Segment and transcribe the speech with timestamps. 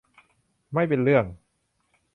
[0.73, 1.25] ไม่เป็นเรื่อง